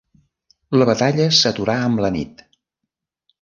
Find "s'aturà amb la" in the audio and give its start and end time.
1.41-2.11